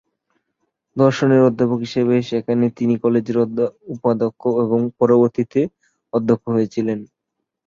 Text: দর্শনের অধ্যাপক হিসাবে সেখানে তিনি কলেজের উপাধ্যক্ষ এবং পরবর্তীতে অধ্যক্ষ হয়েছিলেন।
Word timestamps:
দর্শনের 0.97 1.41
অধ্যাপক 1.43 1.79
হিসাবে 1.85 2.15
সেখানে 2.29 2.65
তিনি 2.77 2.93
কলেজের 3.03 3.37
উপাধ্যক্ষ 3.95 4.41
এবং 4.63 4.79
পরবর্তীতে 4.99 5.61
অধ্যক্ষ 6.13 6.45
হয়েছিলেন। 6.55 6.99